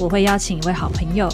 [0.00, 1.28] 我会邀请一位好朋友，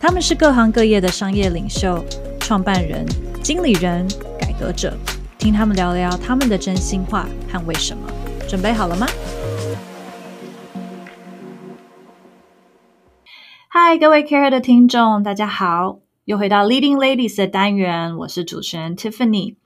[0.00, 2.02] 他们是各行各业的商业领袖、
[2.40, 3.04] 创办人、
[3.42, 4.06] 经理人、
[4.40, 4.96] 改革者，
[5.38, 8.10] 听他们聊聊他们的真心话和为什么。
[8.48, 9.06] 准备好了吗？
[13.68, 19.56] 嗨，各位 Care 的听众，大家好，又回到 Leading Ladies 的单元，我是主持人 Tiffany。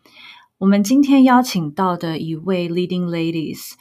[0.58, 3.74] 我们今天邀请到的一位 Leading Ladies，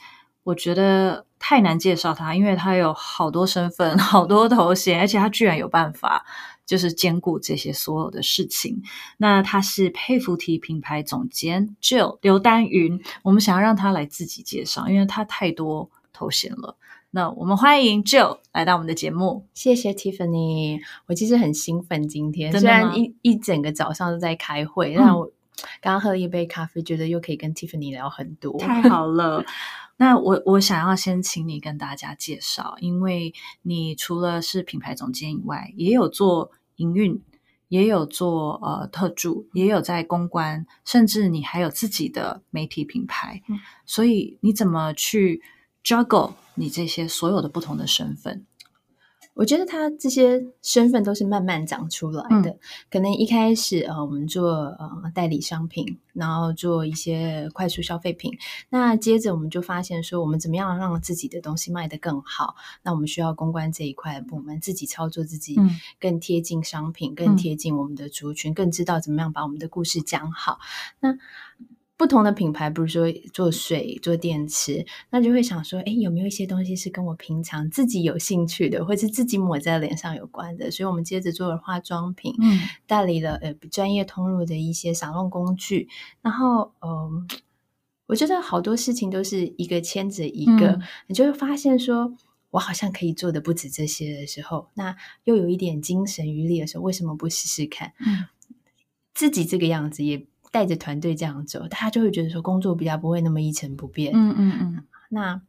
[0.44, 6.24] 我觉得太难介绍他，因为他有好多身份、 好多头衔，而且他居然有办法
[6.64, 8.80] 就是兼顾这些所有的事情。
[9.16, 16.76] 那他是佩服提品牌总监 Jill 刘丹云，我们想要让他来自己介绍，因为他太多头衔了。
[17.10, 19.44] 那我们欢迎 Jill 来到我们的节目。
[19.52, 25.30] 谢谢 Tiffany，我其实很兴奋今天，虽然一一整个早上都在开会，让、嗯、我。
[25.80, 29.44] 刚刚喝了一杯咖啡，觉得又可以跟 Tiffany 聊很多，太好 了。
[29.96, 37.22] 那我我想要先请你跟大家介绍，因为你除了是品牌总监以外，也有做营运，
[37.68, 43.42] 也有做呃特助，也有在公关，甚至你还有自己的媒体品牌。
[43.48, 45.42] 嗯，所以你怎么去
[45.84, 48.44] juggle 你这些所有的不同的身份？
[49.34, 52.50] 我觉得他这些身份都是慢慢长出来的。
[52.50, 52.58] 嗯、
[52.90, 58.36] 可能一开始呃，我们做呃代理商品，然后做一些快速消费品。
[58.68, 62.56] 那接着我们就发现说，我们怎么样让自己的东西卖得更好？
[62.82, 65.56] 那我们需要公关这一块的部门自己操作，自己
[65.98, 70.58] 更贴近商品，嗯、更贴近我们的族群，更知道怎么样把我们的故事讲好。
[71.00, 71.16] 那
[72.02, 80.68] 不同的品牌，比如说做水、做电池，那就会想说，哎，有没有一些东西是跟我平常自己有兴趣的，或是自己抹在脸上有关的？
[80.68, 82.58] 所以，我们接着做了化妆品，嗯，
[82.88, 85.88] 代理了呃专业通路的一些沙龙工具。
[86.22, 87.26] 然后，嗯、呃，
[88.06, 92.16] 我觉得好多事情都是一个牵着一个，嗯、你就会发现说，
[92.50, 97.92] 我好像可以做的不止这些的时候，那又有一点精神余力的时候，为什么不试试看？
[98.04, 98.26] 嗯，
[99.14, 100.26] 自己这个样子也。
[100.52, 104.12] 带着团队这样走，大家就会觉得说工作比较不会那么一成不变。
[104.14, 104.84] 嗯嗯嗯。
[105.08, 105.42] 那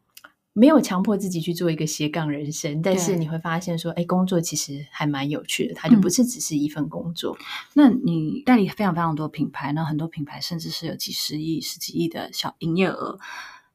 [0.53, 7.38] 没有强迫自己去做一个斜杠人生，但是你会发现说，哎，工作其实还蛮有趣的，它就不是只是一份工作。
[7.40, 7.46] 嗯。
[7.74, 13.20] 那你代理非常非常多品牌，那很多品牌甚至是有几十亿、十几亿的小营业额，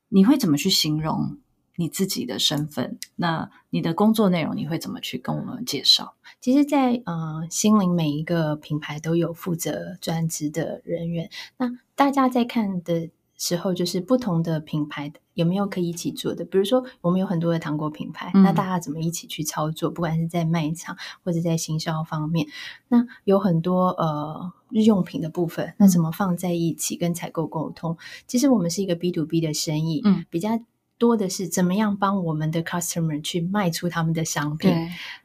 [0.09, 1.37] 你会怎么去形容？
[1.81, 6.15] 你自己的身份，那你的工作内容，你会怎么去跟我们介绍？
[6.41, 11.29] 其实在，在呃心灵每一个品牌都有负责专职的人员。
[11.57, 16.45] 那大家在看的时候，就是不同的品牌有没有可以一起做的？
[16.45, 19.91] 比如说，我们有很多的糖果品牌，嗯、那大家怎么一起去操作？
[19.91, 22.47] 不管是在卖场或者在行销方面，
[22.89, 27.97] 那有很多呃日用品的部分，那怎么放在一起跟采购沟通？
[28.27, 30.61] 其实我们是一个 B to B 的生意，嗯，比较。
[30.99, 34.71] 多的是怎么样帮我们的 customer 去卖出他们的商品，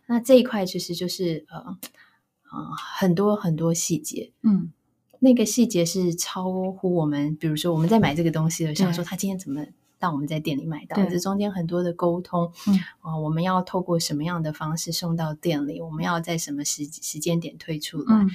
[0.06, 1.78] 那这一块其实就是呃
[2.51, 4.72] 呃很多很多细节，嗯，
[5.19, 9.66] 那个细节是超乎我们，比如说我们在买这个东西的时候，想说他今天怎么
[10.00, 12.79] 让我们在店里买到，这中间很多的沟通，嗯。
[13.23, 18.16] 我们要透过什么样的方式送到店里，我们要在什么时时间点推出来。
[18.16, 18.29] 嗯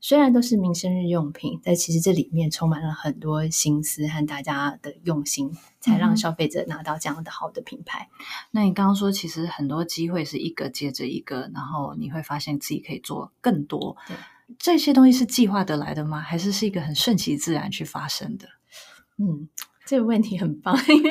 [0.00, 5.50] 虽然都是民生日用品，但其实这里面充满了很多心思和大家的用心，
[5.80, 8.08] 才让消费者拿到这样的好的品牌。
[8.12, 8.24] 嗯。
[8.52, 13.96] 那你刚刚说，其实很多机会是一个接着一个，然后你会发现自己可以做更多。
[14.58, 16.20] 这些东西是计划得来的吗？
[16.20, 18.48] 还是是一个很顺其自然去发生的？
[19.18, 19.48] 嗯，
[19.84, 21.10] 这个问题很棒，因为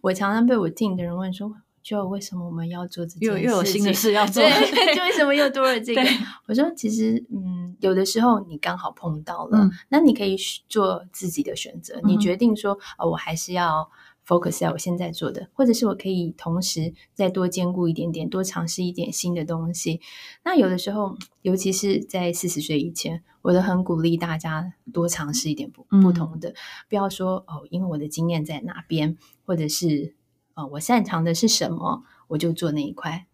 [0.00, 1.54] 我常常被我 team 的人问说。
[1.84, 3.26] 就为什么我们要做这件事？
[3.26, 4.42] 又又有新的事要做？
[4.42, 4.50] 对，
[4.96, 6.00] 就为什么又多了这个？
[6.48, 10.34] 我说，其实，嗯，有的时候你刚好碰到了，嗯、那你可以
[10.66, 12.00] 做自己的选择。
[12.02, 13.90] 嗯、你决定说，呃，我还是要
[14.26, 20.00] focus 在我现在做的，或者是我可以同时再多兼顾一点点，多尝试一点新的东西。
[20.42, 26.54] 那有的时候，尤其是在四十岁以前，我都很鼓励大家多尝试一点不不同的，嗯、
[26.88, 30.14] 不要说哦，因为我的经验在哪边，或者是。
[30.54, 33.26] 啊、哦，我擅长的是什么，我就做那一块。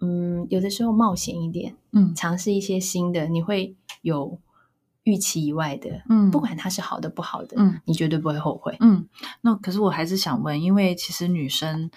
[0.00, 4.38] 嗯，有的时候冒险一点，嗯，尝试一些新的，你会有
[5.04, 8.76] 预期以外的，嗯，不管它是好的不好的，嗯，你绝对不会后悔。
[8.80, 9.08] 嗯，
[9.42, 11.90] 那可是我还是想问，因为其实女生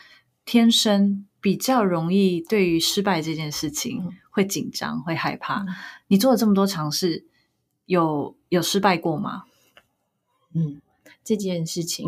[0.45, 5.65] 天生比较容易对于失败这件事情会紧张、会害怕。
[6.07, 7.25] 你做了这么多尝试，
[7.85, 9.45] 有有失败过吗？
[10.53, 10.79] 嗯，
[11.23, 12.07] 这件事情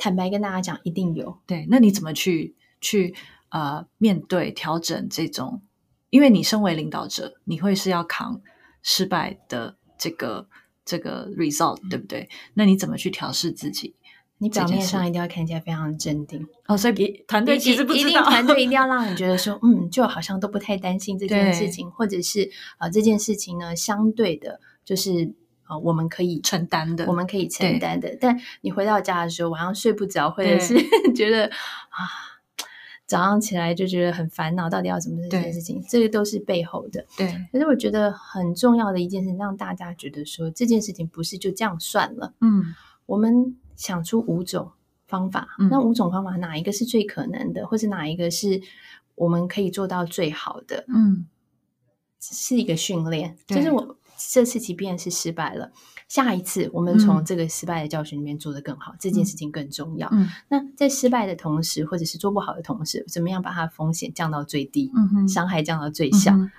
[0.00, 1.38] 坦白跟大家讲，一定有。
[1.46, 3.14] 对，那你怎么去去
[3.50, 5.60] 呃面对调整这种？
[6.08, 8.40] 因为你身为领导者，你会是要扛
[8.82, 10.48] 失败的这个
[10.86, 12.30] 这个 result，对不对？
[12.54, 13.94] 那你怎么去调试自己？
[14.38, 25.39] 你表面上一定要看起来非常镇定哦，所以团队其实不知道，一定团队一定要 让你觉得说，嗯，就好像都不太担心这件事情，或者是啊、呃，这件事情呢，相对的，就是啊、
[25.70, 28.14] 呃，我们可以承担的，我们可以承担的。
[28.20, 30.74] 但你回到家的时候，晚上睡不着，或者是
[31.16, 32.28] 觉得啊。
[33.06, 35.84] 早上起来就觉得很烦恼，到底要怎么这件事情？
[35.88, 37.04] 这个都是背后的。
[37.16, 42.32] 对，可是我觉得很重要的一件事，让大家觉得说这件事情不是就这样算了。
[42.40, 42.72] 嗯，
[43.06, 44.70] 我们想出五种
[45.08, 48.62] 方法，嗯、那五种方法哪一个是最可能的，或者哪一个是
[49.16, 50.84] 我们可以做到最好的？
[50.86, 51.26] 嗯，
[52.20, 53.36] 是一个训练。
[53.48, 53.96] 就是我
[54.32, 55.72] 这次即便是失败了。
[56.08, 60.08] 下一次，我们从这个失败的教训里面做得更好，嗯、这件事情更重要。
[60.10, 66.32] 嗯，那在失败的同时，或者是做不好的同时，怎么样把它风险降到最低，嗯，伤害降到最小？
[66.34, 66.50] 嗯、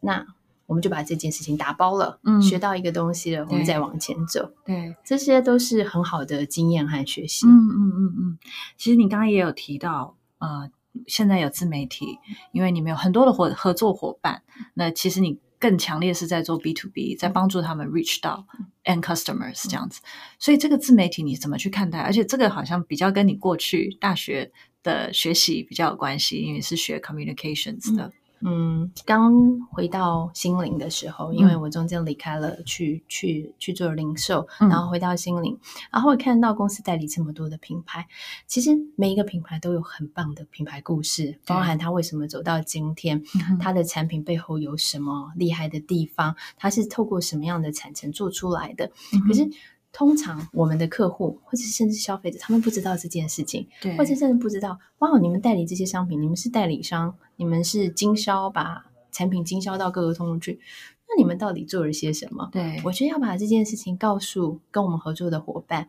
[0.00, 0.26] 那
[0.64, 4.52] 我们就把这件事情打包了，嗯，学到一个东西了，我们再往前走。
[4.64, 7.46] 对，这些都是很好的经验和学习。
[7.46, 8.38] 嗯嗯嗯嗯。
[8.78, 10.70] 其实你刚刚也有提到，呃，
[11.06, 12.18] 现在有自媒体，
[12.52, 14.42] 因为你们有很多的合合作伙伴，
[14.72, 15.38] 那其实你。
[15.58, 18.46] 更强烈是在做 B to B，在帮助他们 reach 到
[18.84, 20.00] end customers 这样子，
[20.38, 21.98] 所以这个自媒体你怎么去看待？
[21.98, 24.50] 而且这个好像比较跟你过去大学
[24.82, 28.12] 的学习比较有关系，因为是学 communications 的。
[28.40, 35.60] 嗯，刚回到心灵的时候，因为我中间离开了去，去去去做零售，然后回到心灵，嗯、
[35.92, 38.06] 然后会看到公司代理这么多的品牌，
[38.46, 43.22] 其实每一个品牌都有很棒的品牌故事，包含它为什么走到今天，
[43.60, 48.90] 它的产品背后有什么厉害的地方，它是透过什么样的产程做出来的，
[49.26, 49.48] 可是。
[49.92, 60.60] 通常我们的客户或者甚至消费者，他们不知道这件事情，对，或者甚至不知道，哇，你们代理这些商品，你们是代理商，你们是经销，把产品经销到各个通路去，
[61.08, 62.48] 那你们到底做了些什么？
[62.52, 65.88] 对，我觉得要把这件事情告诉跟我们合作的伙伴。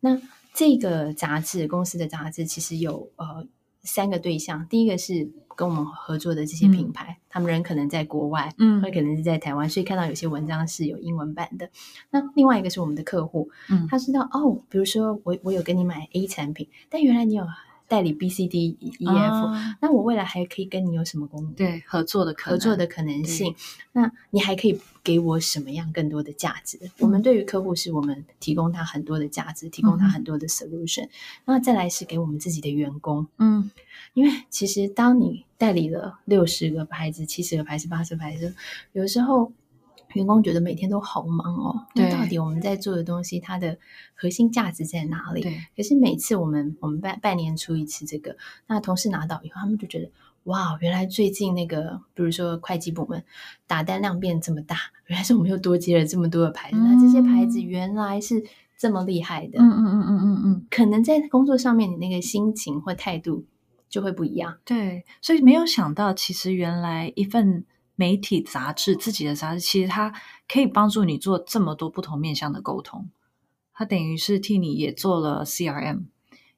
[0.00, 0.20] 那
[0.54, 3.46] 这个杂志公司的杂志其实有呃
[3.82, 5.30] 三个对象，第一个是。
[5.58, 11.68] 跟我们合作的这些品牌，嗯、他们人可能在国外，嗯，或可能是在台湾，所以看到有些文章是有英文版的。
[12.10, 17.44] 那另外一个是我们的客户，嗯，他知道哦，比如说我我有跟你买 A 产品，但原来你有
[17.88, 21.54] 代理 B、C、D、E、F，、哦、那我未来还可以跟你有什么功能？
[21.54, 23.54] 对，合作的可合作的可能性。
[23.92, 26.78] 那你还可以给我什么样更多的价值？
[26.82, 31.10] 嗯、我们对于客户是我们提供他很多的价值，提供他很多的 solution、嗯。
[31.46, 33.70] 那再来是给我们自己的员工，嗯。
[34.14, 38.54] 因为其实当你代理了六十个牌子、七十个牌子、八十个牌子，
[38.92, 39.52] 有时候
[40.14, 41.86] 员工觉得每天都好忙哦。
[41.94, 43.78] 那到底我们在做的东西，它的
[44.14, 45.42] 核心价值在哪里？
[45.42, 45.58] 对。
[45.76, 50.10] 可是每次我们我们半半年出一次这个，那同事拿到以后，他们就觉得
[50.44, 53.22] 哇，原来最近那个，比如说会计部门
[53.66, 54.76] 打单量变这么大，
[55.06, 56.76] 原来是我们又多接了这么多的牌子。
[56.76, 58.44] 嗯、那这些牌子原来是
[58.76, 59.58] 这么厉害的。
[59.58, 60.66] 嗯嗯嗯嗯嗯嗯。
[60.70, 63.44] 可能在工作上面，你那个心情或态度。
[63.90, 67.64] 就会不一样，对，所以没有想到，其实原来一份
[67.98, 70.14] 媒体杂志，自己的杂志，其实它
[70.46, 73.10] 可以帮助你做这么多不同面向的沟通，
[73.74, 76.04] 它等于是替你也做了 CRM，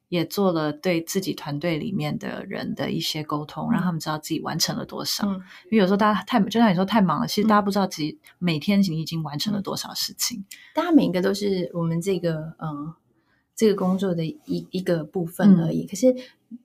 [0.07, 5.27] 也做了对自己团队里面的人的一些沟通，嗯、让他们知道自己完成了多少。
[5.27, 10.45] 嗯、因为有时候大家太，就像你说太忙了，其实大家不知道自己每天你已经完成了多少事情。
[10.75, 12.93] 大家每一个都是我们这个嗯
[13.55, 16.15] 这个工作的一一个部分而已，嗯、可是。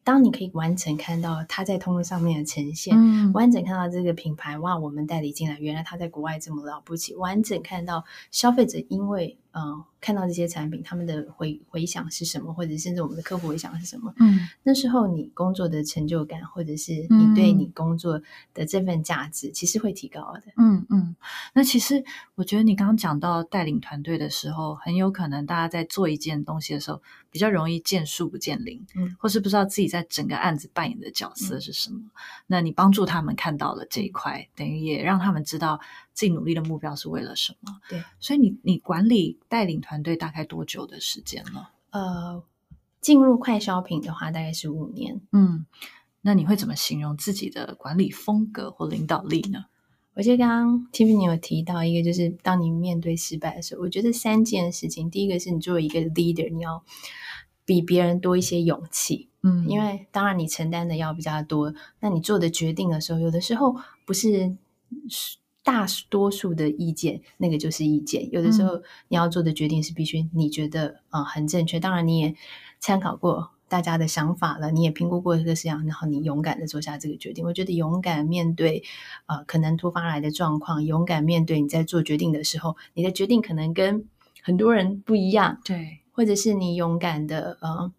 [0.03, 9.46] 当你可以完整看到它在通路上面的呈现，嗯、完整看到这个品牌，哇，我们代理进来，原来他在国外这么了不起，完整看到消费者因为嗯。
[9.57, 14.15] 呃看到这些产品，他们的回回想是什么，或者甚至我们的客户回想是什么？
[14.19, 18.21] 嗯，那时候你工作的成就感，或者是你对你工作
[18.53, 20.43] 的这份价值，其实会提高的。
[20.59, 21.17] 嗯嗯。
[21.55, 31.99] 那其实我觉得你刚刚讲到带领团队的时候，很有可能大家在做一件东西的时候，比较容易见树不见林，嗯，或是不知道自己在整个案子扮演的角色是什么。
[31.99, 32.11] 嗯、
[32.47, 35.81] 那你帮助他们看到了这一块，等于也让他们知道
[36.17, 37.79] 自己努力的目标是为了什么。
[37.91, 40.03] 对，所以你你管理带领团。
[40.07, 41.73] 队大概多久的时间了？
[41.91, 42.41] 呃，
[43.01, 45.21] 进入快消品的话，大概是五年。
[45.33, 45.67] 嗯，
[46.21, 49.65] 那你会怎么形容自己的管理风格或领导力呢？
[50.15, 55.11] 我记得刚刚 Tiffany 有提到一个，就是当你面对失败的时候，我觉得三件事情。
[55.11, 56.85] 第一个是你作为一个 leader，你要
[57.65, 59.29] 比别人多一些勇气。
[59.43, 63.75] 嗯，因为当然你承担的要比较多，那你做的决定的时候，有的时候
[64.07, 64.57] 不是
[65.67, 68.31] 大多数的意见，那个就是意见。
[68.31, 72.37] 有的时候你要做的决定是必须你觉得啊、呃、很正确，当然你也
[72.79, 77.45] 参考过大家的想法了，你也评估过这个事情，然后你勇敢的做下这个决定。
[77.45, 78.85] 我觉得勇敢面对
[79.27, 84.09] 呃可能突发来的状况，勇敢面对你在做决定的时候，你的决定可能跟
[84.43, 87.93] 很多人不一样，对，或者是你勇敢的呃。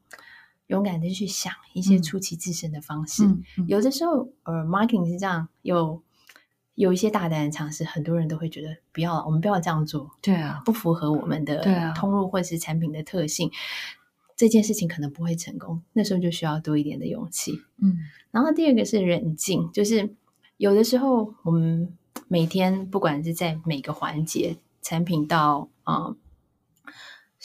[0.67, 3.24] 勇敢的去想一些出奇制胜的方式。
[3.24, 6.03] 嗯嗯、有的时候，呃，marketing 是这样，有
[6.77, 10.12] 有一些大胆的尝试，很多人都会觉得不要，我们不要这样做。
[10.22, 13.51] 对啊，不符合我们的通路或是产品的特性，啊、
[14.36, 15.81] 这件事情可能不会成功。
[15.93, 17.53] 那时候就需要多一点的勇气。
[17.81, 17.98] 嗯，
[18.29, 20.13] 然后第二个是冷静，就是
[20.57, 21.91] 有的时候我们
[22.27, 25.96] 每天不管是在每个环节，产品到啊。
[25.96, 26.17] 呃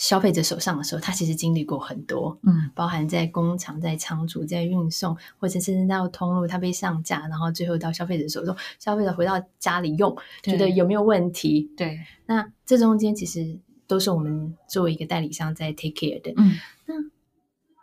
[0.02, 11.70] 消费者手上的时候，他其实经历过很多，嗯，包含在工厂、在仓储、在运送，或者甚至到通路，它被上架，然后最后到消费者手中，消费者回到家里用，觉得有没有问题？
[11.76, 13.56] 对，那这中间其实
[13.86, 16.34] 都是我们作为一个代理商在 take care 的。
[16.36, 16.94] 嗯，那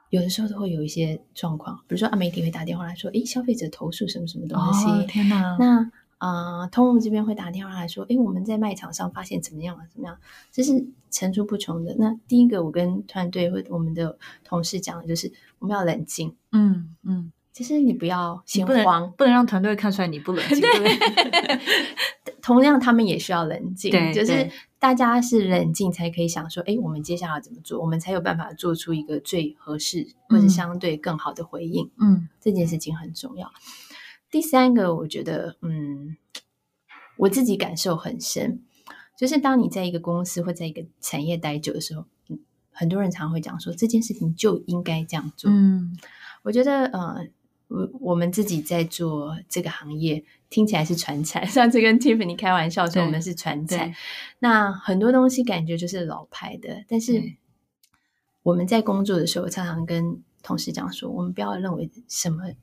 [0.09, 4.85] 有的时候都会有一些状况，比如说啊，媒体会打电话来说，诶，消费者投诉什么什么东西？
[4.89, 5.55] 哦，天哪！
[5.57, 9.81] 那啊、呃，通路这边会打电话来说，诶，我们在卖场上发现怎么样啊？
[9.91, 10.17] 怎么样？
[10.51, 11.95] 这是层出不穷的。
[11.97, 16.35] 那第一个，我跟团队或我们的同事讲的就是，我们要冷静。
[16.51, 20.61] 嗯嗯，其实你不要心慌，不能，不能让团队看出来你不冷静。
[22.23, 23.89] 对，同样他们也需要冷静。
[23.89, 27.79] 对，就是大家是冷静才可以想说，哎，我们接下来怎么做？
[27.79, 31.89] 我们才有办法做出一个最合适或者相对更好的回应。
[31.99, 33.49] 嗯，这件事情很重要。
[34.31, 36.15] 第三个，我觉得，嗯，
[37.17, 38.61] 我自己感受很深，
[39.17, 42.05] 就是当你在一个公司或在一个产业待久的时候，
[42.71, 45.49] 很多人常常会讲说，这件事情就应该这样做。
[45.51, 45.97] 嗯，
[46.43, 47.27] 我觉得，呃，
[47.69, 51.45] 我我们自己在做这个行业，听起来是传产。
[51.49, 53.93] 上次跟 Tiffany 开玩笑说，我们是传产。
[54.37, 57.33] 那很多东西感觉就是老牌的，但是
[58.43, 62.53] 我们在工作的时候，常常跟同事讲说，我们不要认为什么。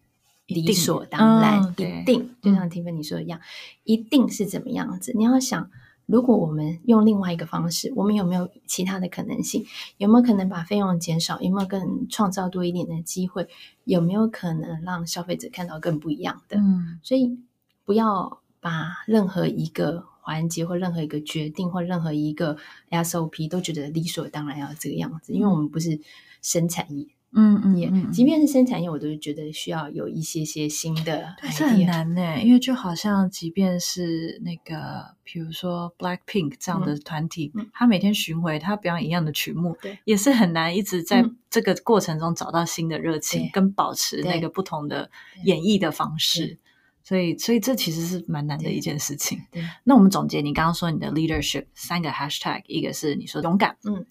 [0.47, 3.43] 理所当然，一定，就像 Tiffany 说的一样，嗯，
[3.85, 5.13] 一定是怎么样子？
[5.17, 5.69] 你要想，
[6.07, 9.67] 如果我们用另外一个方式，我们有没有其他的可能性？
[9.99, 11.41] 有没有可能把费用减少？
[11.41, 13.49] 有没有更创造多一点的机会？
[13.85, 16.57] 有没有可能让消费者看到更不一样的？
[16.59, 17.37] 嗯，所以
[17.85, 22.57] 不要把任何一个环节或任何一个决定或任何一个
[22.91, 26.01] SOP 都觉得理所当然要这个样子，因为我们不是
[26.41, 27.09] 生产业。
[27.39, 31.37] 嗯嗯，也、嗯、即便是生产业，我都觉得需要有一些些新的。
[31.39, 45.11] 对这很难呢，因为就好像即便是那个，比如说 Blackpink 这样的团体，嗯、他每天巡回，他表演一样的曲目，对，也是很难一直在这个过程中找到新的热情，跟保持那个不同的
[45.45, 46.59] 演绎的方式。
[47.05, 49.39] 所以，所以这其实是蛮难的一件事情。
[49.53, 54.05] 对，对，那我们总结，你刚刚说你的 leadership 三个 hashtag，一个是你说勇敢，嗯。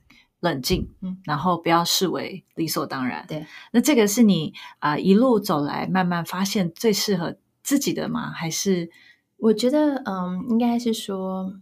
[0.46, 3.26] 冷静，嗯，然后不要视为理所当然。
[3.28, 8.32] 对，那这个是你啊、呃、一路走来慢慢发现最适合自己的吗？
[8.32, 8.90] 还是
[9.38, 11.60] 我觉得，嗯，应该是说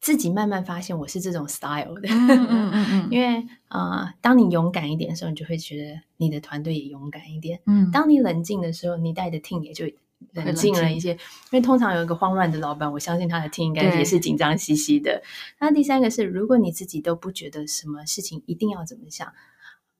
[0.00, 2.08] 自己慢慢发现我是这种 style 的。
[2.08, 7.60] 嗯嗯嗯，嗯 因为啊、呃，当你勇敢一点的时候，你就会觉得你的团队也勇敢一点。
[7.66, 9.86] 嗯，当你冷静的时候，你带的 team 也就。
[10.32, 11.18] 冷静了一些，因
[11.52, 15.22] 为通常有一个慌乱的老板，我相信他的 team 应该也是紧张兮兮的。
[15.60, 19.26] 那第三个是，如果你自己都不觉得什么事情一定要怎么想，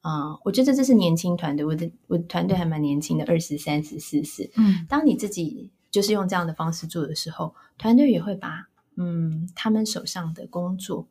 [0.00, 4.50] 啊、呃，我觉得这是年轻团队，我的我的团队还蛮年轻的，二十三十四十。
[4.56, 11.06] 嗯，当你自己就是用这样的方式做的时候，团队也会把嗯他们手上的工作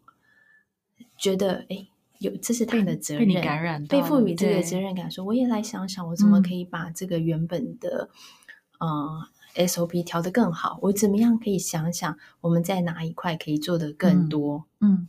[1.17, 1.87] 觉得哎
[2.19, 8.09] 有这是他的责任，被你感染，被赋予这个责任感说，说我也来想想，我怎么可以把这个原本的。
[8.79, 14.65] 嗯，SOP 调得更好，我怎么样可以想想我们在哪一块可以做得更多？
[14.81, 15.07] 嗯，嗯，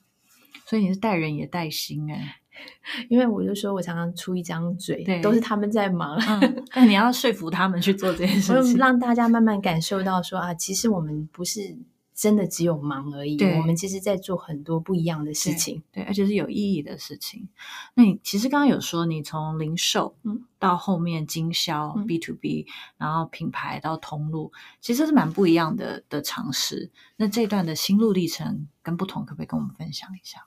[0.67, 2.37] 所以你是带人也带心哎，
[3.11, 11.79] 因为我就说我常常出一张嘴，对，都是他们在忙，嗯，但你要说服他们去做这件事情，让大家慢慢感受到说啊，其实我们不是。
[12.17, 13.37] 真的只有忙而已。
[13.45, 17.47] 我们其实在做很多不一样的事情，对，对，而且是有意义的事情。
[17.95, 26.91] 那你其实刚刚有说，你从零售嗯到后面经销、嗯、B to B，然后品牌到通路，其实是蛮不一样的的尝试。
[27.17, 30.47] 那这段的心路历程跟不同，可不可以跟我们分享一下？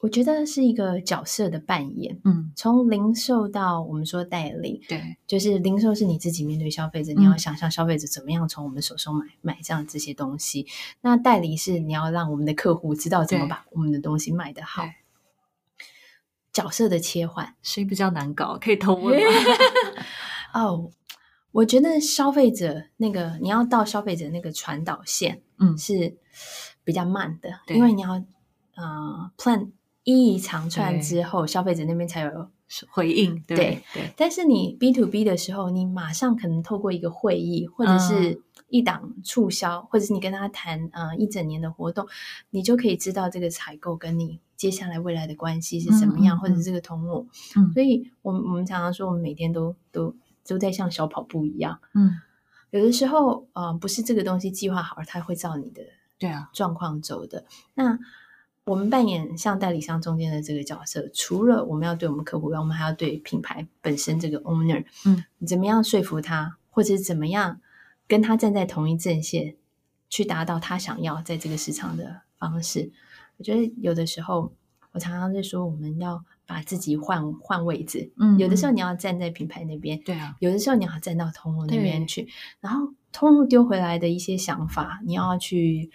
[0.00, 10.66] 我觉得是一个角色的扮演，嗯，从零售到我们说代理，对，就是零售是你自己面对消费者，嗯、你要想象消费者怎么样从我们手中买买这样这些东西。
[11.02, 14.84] 那代理是你要让我们的客户知道怎么把我们的东西卖得好。
[16.52, 18.58] 角色的切换，谁比较难搞？
[18.58, 19.26] 可以偷问吗？
[20.52, 20.90] 哦，oh,
[21.52, 26.16] 我觉得消费者那个你要到消费者那个传导线，嗯，是
[26.82, 28.24] 比较慢的，嗯、因为你要
[28.74, 29.70] 呃 plan
[30.04, 32.48] 一一长串之后，消费者那边才有
[32.90, 33.82] 回应，对对。
[33.94, 34.12] 对？
[34.16, 42.06] 但是你 B to B 的时候，你马上可能透过一个会议，或者是一档促销，嗯、或者是你跟他谈呃一整年的活动，
[42.50, 44.40] 你就可以知道这个采购跟你。
[44.60, 47.26] 接下来未来的关系是什么样，嗯嗯嗯、或者是这个通路，
[47.56, 50.14] 嗯、所以我们我们常常说，我们每天都都
[50.46, 52.10] 都在像小跑步一样，嗯，
[52.68, 55.82] 有的时候呃，不是这个东西计划好了，它会照你的
[56.18, 56.50] 对啊。
[56.52, 57.38] 状况走的。
[57.38, 57.98] 啊、那
[58.70, 67.60] 我们扮演像代理商中间的这个角色，除了我们要对我们客户，我们还要对品牌本身这个 owner，嗯，你怎么样说服他，或者怎么样
[68.06, 69.56] 跟他站在同一阵线，
[70.08, 72.92] 去达到他想要在这个市场的方式。
[73.38, 74.54] 我觉得有的时候，
[74.92, 78.12] 我常常在说，我们要把自己换换位置。
[78.18, 80.36] 嗯，有的时候你要站在品牌那边，对啊。
[80.38, 82.28] 有的时候你要站到通路那边去，
[82.60, 85.90] 然后通路丢回来的一些想法，你要去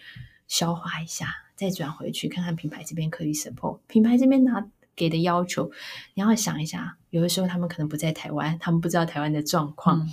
[0.45, 3.79] 消化一下，再转回去看看品牌这边可以 support。
[3.87, 5.71] 品牌这边拿给的要求，
[6.13, 10.09] 你要想一下，有的时候他们可能不在台湾，他们不知道台湾的状况，嗯、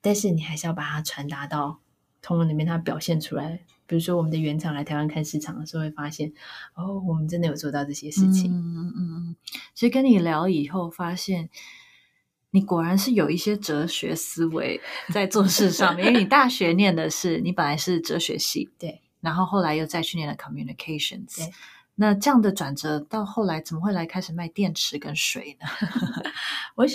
[0.00, 1.80] 但是你还是要把它传达到
[2.22, 3.60] 通路里面，它表现出来。
[3.88, 6.32] 比如说，我们的原厂来台湾看市场的时候，会发现
[6.74, 8.50] 哦，我们真的有做到这些事情。
[8.52, 9.36] 嗯嗯嗯。
[9.74, 11.48] 其实跟你聊以后，发现
[12.50, 14.80] 你果然是有一些哲学思维
[15.12, 16.04] 在做事上面。
[16.08, 21.50] 因为你大学念的是，你本来是哲学系， 对，然后后来又再去念了 communications，
[21.96, 25.66] 那这样的转折到后来，怎么会来开始卖电池跟水呢？
[26.76, 26.86] 我。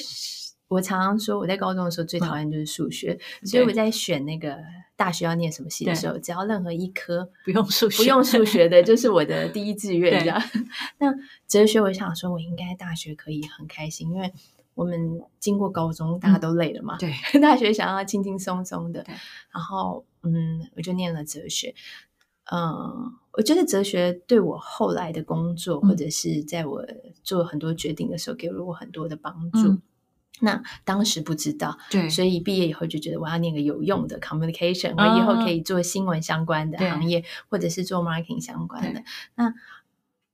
[0.72, 4.58] 我常常说，我在高中的时候最讨厌就是数学，嗯、所以我在选那个
[4.96, 10.18] 大学要念什么系的时候，只要任何一科不用数学、不用数学的， 就是我的第一志愿。
[10.22, 10.42] 这样，
[10.98, 11.14] 那
[11.46, 14.32] 哲学，我想说，我应该大学可以很开心，因为
[14.74, 16.96] 我们经过高中，大家都累了嘛。
[16.98, 19.04] 对，大学想要轻轻松松的。
[19.04, 19.14] 对
[19.52, 21.76] 然后，嗯，我就念了哲学。
[22.52, 26.86] 嗯，我觉得哲学对我后来的工作，嗯、或者是在我
[27.24, 29.60] 做很多决定的时候，给了我很多的帮助。
[29.70, 29.82] 嗯。
[30.44, 39.04] 那当时不知道，对，所以毕业以后就觉得我要念个有用的 communication，我以后可以做新闻相关的行业，或者是做 marketing 相关的。
[39.36, 39.54] 那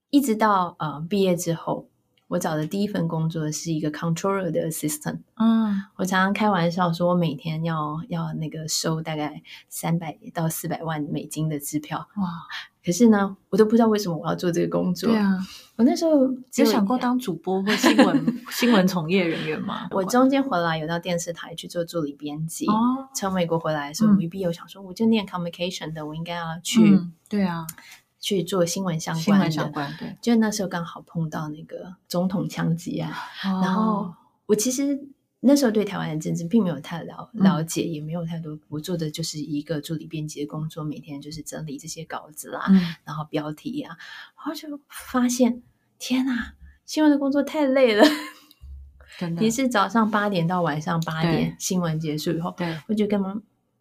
[0.08, 1.90] 一直到呃毕业之后，
[2.28, 5.18] 我找的第一份工作是一个 controller 的 assistant。
[5.36, 11.98] 嗯，我常常开玩笑说，我每天要要那个收大概三百到四百万美金的支票。
[12.16, 12.28] 哇！
[12.84, 15.10] 可是呢，我都不知道为什么我要做这个工作。
[15.10, 15.38] 对啊，
[15.76, 16.12] 我那时候
[16.56, 19.88] 有想过当主播或新闻 新闻从业人员吗？
[19.92, 22.66] 我中间回来有到电视台去做助理编辑。
[22.66, 26.98] 哦，从美国回来的时候，我一毕业我想说，我就念 communication 的，我应该要去。
[27.28, 27.66] 对啊，
[28.20, 29.50] 去做新闻相关的。
[29.50, 34.14] 相关对，就那时候刚好碰到那个总统枪击案，然后
[34.46, 35.08] 我其实。
[35.40, 38.58] 那时候对台湾的政治并没有太了了解，嗯、也没有太多。
[38.66, 43.96] 我做的就是一个助理编辑的工作，每天就是整理这些稿子啦，嗯、然后标题啊，
[44.36, 45.62] 然后就发现
[45.96, 46.54] 天哪，
[46.84, 48.04] 新闻的工作太累了。
[49.16, 53.40] 真的，你是早上八点到晚上八点，新闻结束以后，对，我就跟妈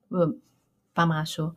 [0.10, 0.36] 我
[0.94, 1.56] 爸妈说。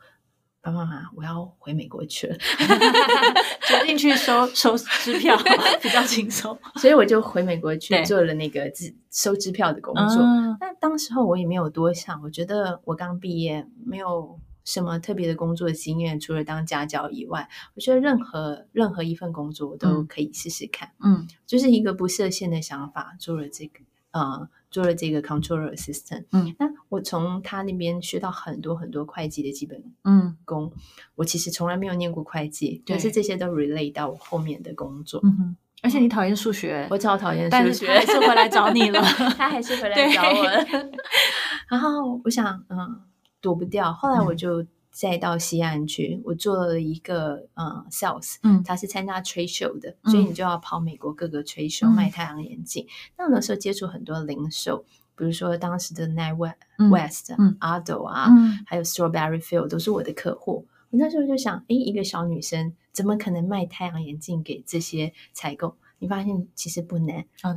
[0.62, 2.37] 爸爸妈妈，我要回美国去了
[3.66, 5.35] 决定去收收支票
[5.81, 10.16] 比较轻松，所以我就回美国去做了那个支收支票的工作。
[10.61, 20.90] 那、嗯、当时候我也没有多想，我觉得我刚毕业，没有什么特别的工作经验，除了当家教以外，我觉得任何任何一份工作我都可以试试看。
[21.03, 23.81] 嗯，就是一个不设限的想法，做了这个。
[24.12, 30.37] 呃，做了这个 controller assistant，嗯，那我从他那边学到很多很多会计的基本嗯。
[30.44, 30.73] 功，
[31.14, 39.01] 我其实从来没有念过会计，但是这些都 relate 到我后面的工作，嗯哼，而且你讨厌数学，我超讨厌数学，还是回来找你了，
[39.38, 40.64] 他还是回来找我了
[41.70, 43.01] 然后我想，嗯，
[43.40, 44.66] 躲不掉，后来我就。
[44.90, 52.87] 再到西岸去，我做了一个呃 sales，嗯，他是参加 trade show 的，嗯、所以你就要跑美国各个 trade show、嗯、卖太阳眼镜。
[53.16, 54.85] 那那时候接触很多零售，
[55.16, 60.66] 比如说当时的 Nine West、嗯、Ado 啊，嗯、还有 Strawberry Field 都是我的客户。
[60.90, 65.76] 我那时候就想，诶，一个小女生怎么可能卖太阳眼镜给这些采购？
[66.00, 67.55] 你发现其实不难，哦、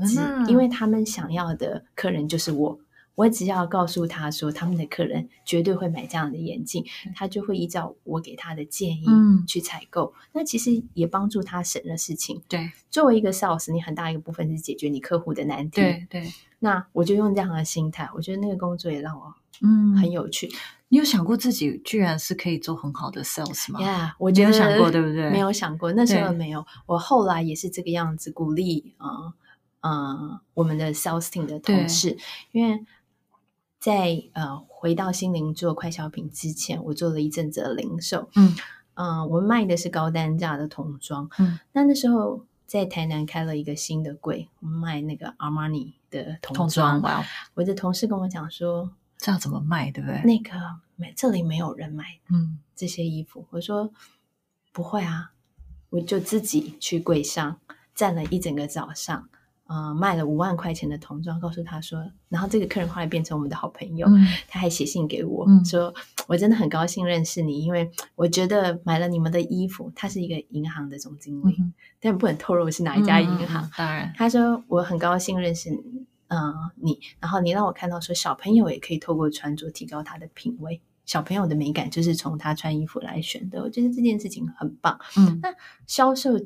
[0.48, 2.80] 因为他们想要的客人就是我。
[3.16, 6.84] 我只要告诉他说，他们的客人绝对会买这样的眼镜，
[7.16, 9.06] 他就会依照我给他的建议
[9.48, 10.14] 去采购。
[10.18, 12.42] 嗯、那其实也帮助他省了事情。
[12.48, 15.82] 对，作为一个 sales，你很大一个部分是解决你客户的难题。
[16.10, 20.50] 对那我就用这样的心态，我觉得那个工作也让我嗯很有趣。
[20.88, 23.82] 你有想过自己居然是可以做很好的 sales 吗？
[23.82, 25.30] 呀，yeah, 我觉得没有想过，对不对？
[25.30, 26.66] 没有想过，那时候没有。
[26.88, 29.08] 我后来也是这个样子，鼓励啊。
[29.08, 29.34] 呃
[29.82, 32.18] 呃我们的 sales team 的同事，
[32.54, 32.86] 因为
[33.84, 38.56] 在呃回到心灵做快消品之前，我做了一阵子的零售，嗯
[38.94, 50.22] 嗯、呃，我们卖的是高单价的童装，嗯，那那时候在台南开了一个新的柜，我们卖那个 Armani 的童装，哇，我的同事跟我讲说，这要怎么卖，对不对？
[50.24, 50.52] 那个
[50.96, 53.92] 没，这里没有人买，嗯，这些衣服，我说
[54.72, 55.34] 不会啊，
[55.90, 57.60] 我就自己去柜上
[57.94, 59.28] 站了一整个早上。
[59.74, 61.98] 呃，卖了五万块钱的童装，告诉他说，
[62.30, 65.92] 然后这个客人后来变成我们的好朋友，嗯、他还写信给我、嗯、说，
[66.28, 73.64] 我真的很高兴认识你，因为我觉得买了你们的衣服，他是一个银行的总经理，嗯、但不能透露是哪一家银行。
[73.64, 85.00] 嗯、当然，他说我很高兴认识你，呃，你，然后你让我看到说，小朋友也可以透过穿着提高他的品味，小朋友的美感就是从他穿衣服来选的，我觉得这件事情很棒。
[85.18, 85.50] 嗯，那
[85.88, 86.40] 销售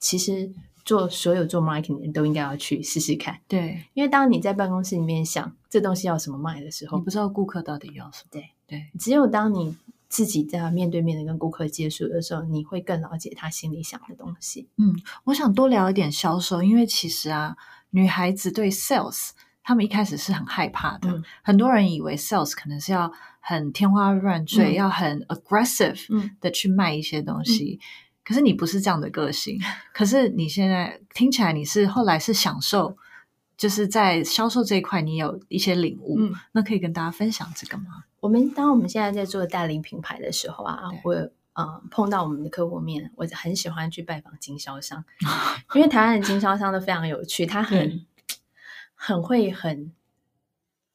[0.00, 0.52] 其实。
[0.86, 8.28] 做所有做 marketing 的人都应该要去试试看，对，因为当你在办公室里面想这东西要什么卖的时候，你不知道顾客到底要什么。
[8.30, 9.76] 对对，只有当你
[10.08, 14.68] 自己在面对面的跟顾客接触的时候，你会更了解他心里想的东西。
[14.76, 14.94] 嗯，
[15.24, 17.56] 我想多聊一点销售，因为其实啊，
[17.90, 19.30] 女孩子对 sales，
[19.64, 21.10] 他们一开始是很害怕的。
[21.10, 27.80] 嗯、很多人以为 sales 可能是要很天花乱坠，嗯、要很 aggressive 的去卖一些东西。
[28.26, 29.56] 可是你不是这样的个性，
[29.94, 32.96] 可是你现在听起来你是后来是享受，
[33.56, 38.02] 就是在销售这一块你有一些领悟，嗯，那可以跟大家分享这个吗？
[38.18, 41.12] 我们当我们现在在做代理品牌的时候啊，我
[41.52, 45.04] 呃碰到我们的客户面，我很喜欢去拜访经销商，
[45.76, 48.04] 因为台湾的经销商都非常有趣，他很
[48.96, 49.92] 很会很。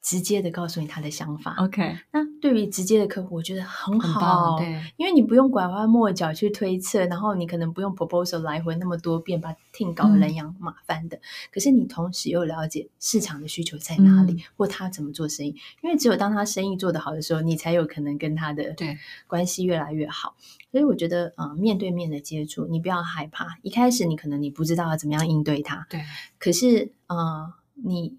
[0.02, 1.96] 直接的告诉你他的想法，OK。
[2.12, 11.18] 那对于直接的客户，我觉得很好，很对，因为你不用拐弯抹角去推测，然后你可能不用 proposal 来回那么多遍，把 team 搞得人仰马翻的。
[11.18, 11.22] 嗯、
[11.54, 15.56] 可是你同时又了解市场的需求在哪里，嗯、或他怎么做生意。
[15.82, 20.36] 因为只有当他生意做得好的时候，你才有可能跟他的对关系越来越好。
[20.72, 23.60] 所以我觉得，嗯、呃，面对面的接触，你不要害怕。
[23.62, 26.02] 一开始你可能你不知道要怎么样应对他，对。
[26.40, 28.18] 可是，嗯、呃，你。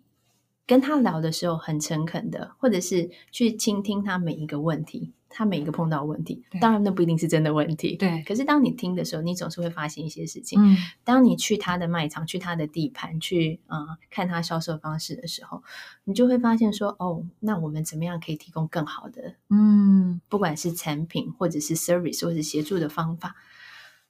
[0.72, 8.22] 跟他聊的时候很诚恳的，或者是去倾听他每一个问题，他每一个碰到的问题，当然那不一定是真的问题，对。
[8.26, 10.58] 可是当你听的时候，你总是会发现一些事情。
[10.58, 15.62] 嗯，当你去他的卖场、去他的地盘、去嗯看他销售方式的时候，
[16.04, 19.34] 你就会发现说，哦，那我们怎么样可以提供更好的？
[19.50, 23.36] 嗯，不管是产品或者是 service 或者是协助的方法。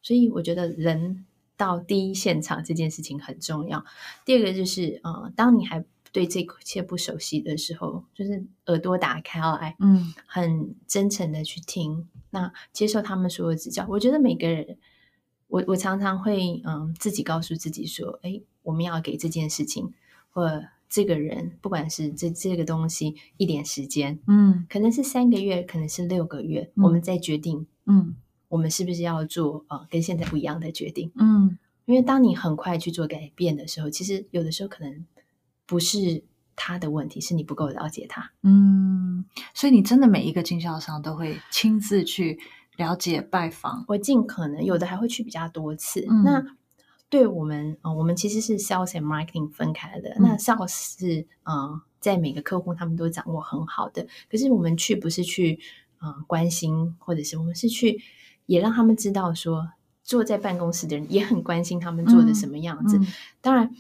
[0.01, 3.85] 所以我觉得人到第一现场这件事情很重要。
[4.25, 13.87] 第二个就是，嗯，当你还对这一切不熟悉的时候，就是耳朵打开来，嗯，很真诚的去听，那接受他们所有指教。
[13.89, 14.77] 我觉得每个人，
[15.49, 19.95] 我我常常会嗯自己告诉自己说，哎，我们要给这件事情
[20.31, 28.15] 或这个人，不管是这这个东西一点时间，嗯，可能是三个月，可能是六个月，嗯、我们再决定，嗯，
[28.49, 35.07] 我们是不是要做呃跟现在不一样的决定，嗯，因为当你很快去做改变的时候，其实有的时候可能。
[35.73, 36.23] 不是
[36.55, 38.31] 他的问题，是你不够了解他。
[38.43, 42.39] 嗯，所以你真的每一个经销商都会亲自去
[42.77, 43.87] 了解拜访。
[43.89, 46.07] 我尽可能有的还会去比较多次。
[46.11, 46.45] 嗯、那
[47.09, 50.11] 对我们啊、呃，我们其实是 sales and marketing 分开的。
[50.11, 54.07] 嗯、那 sales 是嗯、呃，在每个客户他们都掌握很好的。
[54.31, 55.59] 可是我们去不是去
[56.03, 57.99] 嗯、呃、关心，或者是我们是去
[58.45, 59.71] 也让他们知道说，
[60.03, 62.99] 坐在办公室的人也很关心他们做的什么样子。
[62.99, 63.07] 嗯嗯、
[63.41, 63.75] 当然。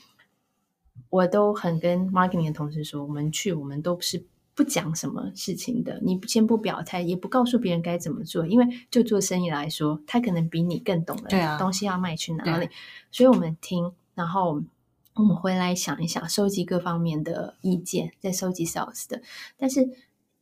[1.12, 6.00] 我都很跟 marketing 的同事说，我们去，我们都是不讲什么事情的。
[6.02, 12.64] 你先不表态，也不告诉别人该怎么做，因为就做生意来说，他可能比你更懂得东西要卖去哪里。
[12.64, 12.70] 啊、
[13.10, 14.62] 所以我们听，然后
[15.14, 19.20] 我们回来想一想，收集各方面的意见，再收集 sales 的。
[19.58, 19.90] 但是。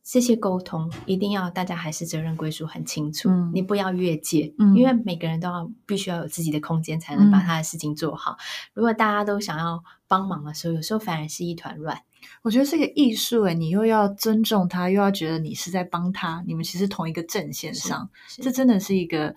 [0.03, 8.31] 这些沟通一定要大家还是责任归属很清楚，嗯、你不要越界，嗯、因为每个人都要必须要有自己的空间，才能把他的事情做好。
[8.31, 8.41] 嗯、
[8.73, 12.01] 如果大家都想要帮忙的时候，有时候反而是一团乱。
[12.41, 18.09] 我觉得是个艺术诶，你又要尊重他，又要觉得你是在帮他，你们其实同一个阵线上，
[18.41, 19.33] 这真的是一个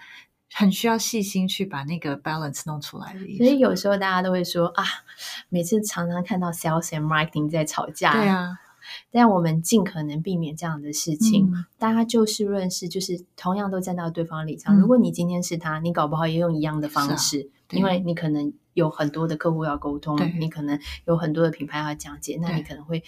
[0.52, 3.20] 很需要细心去把那个 balance 弄出来的。
[3.36, 4.82] 所以有时候大家都会说啊，
[5.48, 8.58] 每次常常看到 sales and marketing 在吵架，对啊。
[9.10, 11.50] 但我们尽可能避免这样的事情。
[11.50, 14.76] 嗯、大家就事论事，就是同样都站到对方立场。
[14.76, 23.02] 嗯、如果你今天是他，你搞不好也用一样的方式，啊、因为你可能有很多的客户要沟通，你可能有很多的品牌要讲解，那你可能会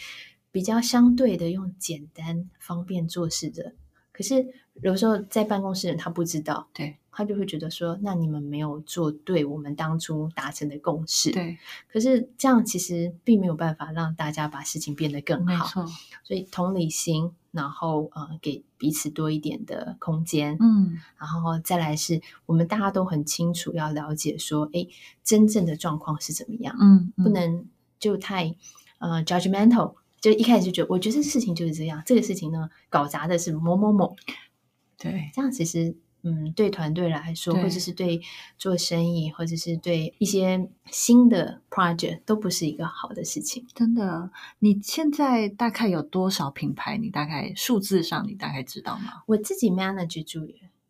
[0.51, 3.75] 比较相对的用简单、方便做事的。
[4.13, 4.47] 可是
[4.81, 11.31] 有时候在办公室人他不知道，对，他就会觉得说，那你们没有做对我们当初达成的共识。
[11.33, 11.59] 对，
[11.93, 15.85] 可是这样其实并没有办法让大家把事情变得更好。
[16.25, 20.57] 所以同理心，然后呃，给彼此多一点的空间。
[20.61, 24.87] 嗯，然后再来是我们大家都很清楚要了解说，哎，
[25.25, 26.77] 真正的状况是怎么样。
[26.79, 27.67] 嗯，嗯不能
[27.99, 28.55] 就太
[28.99, 29.95] 呃 judgmental。
[30.21, 32.03] 就一开始就觉得，我觉得事情就是这样。
[32.05, 34.17] 这个事情呢，搞砸的是某某某。
[34.99, 35.95] 对，这样其实，
[36.29, 38.21] 嗯，对团队来说，或者是对
[38.59, 43.65] 做生意，或者是对一些新的 project，都不是一个好的事情。
[43.73, 46.99] 真的，你现在大概有多少品牌？
[46.99, 49.23] 你大概数字上，你大概知道吗？
[49.27, 50.41] 我自己 manage 住。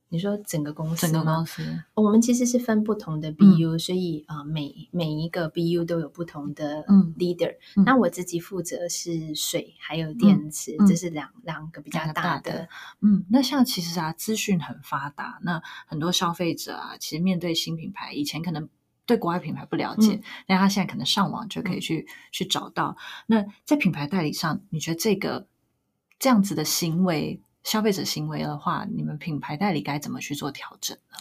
[0.09, 1.09] 你说整个公司？
[1.09, 1.63] 整个公司，
[1.95, 6.85] 我们其实是分不同的 BU，、嗯、所以啊、呃，每每一个 BU 都有不同的
[7.19, 7.85] leader、嗯。
[7.85, 12.69] 那我自己负责是水还有电池，嗯、这是两两个比较大的，的。
[13.01, 18.69] 嗯，那像其实啊，资讯很发达，那很多消费者啊，其实面对新品牌，以前可能
[19.07, 22.97] 对国外品牌不了解，但、嗯、他现在可能上网就可以去、嗯、去找到。
[23.27, 25.49] 那在品牌代理上，你觉得这个
[26.21, 27.41] 这样子的行为？
[27.67, 31.19] 消费者行为的话，你们品牌代理该怎么去做调整呢？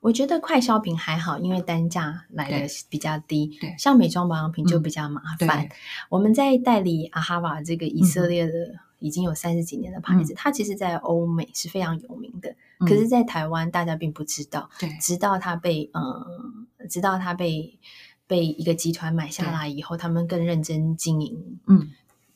[0.00, 3.56] 我觉得快消品还好，因为单价来的比较低。
[3.58, 5.64] 对，像美妆保养品就比较麻烦。
[5.64, 5.70] 嗯、
[6.10, 8.52] 我们在代理阿哈瓦这个以色列的
[8.98, 14.68] 已经有三十几年的牌子，嗯、它其实在欧美是非常有名的，嗯、可是，在台湾大家并不知道。
[14.78, 17.78] 对，直到它被嗯，直到它被
[18.26, 21.58] 被一个集团买下来以后，他们更认真经营。
[21.66, 21.90] 嗯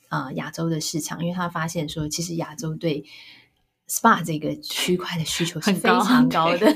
[0.09, 3.05] 啊、呃，亚洲的市场，因为他发现说，其实亚洲对
[3.91, 6.73] SPA 这个区块的需求是非常高的。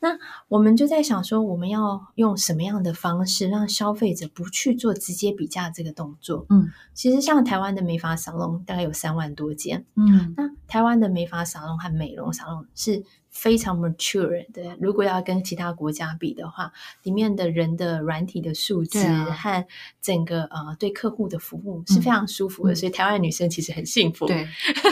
[0.00, 0.16] 那
[0.46, 6.46] 我们就在想说，我们要用什么样的方式让消费者不去做直接比价这个动作？
[6.50, 9.84] 嗯，其实像台湾的美发沙龙大概有三万多间。
[9.96, 19.66] 嗯，那台湾的美发沙龙和美容沙龙是非常 mature 的，如果要跟其他国家比的话，里面的人的软体的素质和
[20.00, 24.26] 整个呃对客户的服务是非常舒服的，嗯、所以台湾的女生其实很幸福。
[24.26, 24.46] 对，